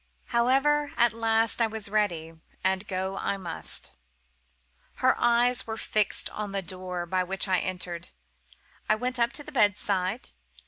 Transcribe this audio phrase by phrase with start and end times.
[0.33, 3.93] "However at last I was ready, and go I must.
[4.95, 8.09] "Her eyes were fixed on the door by which I entered.
[8.89, 10.31] I went up to the bedside.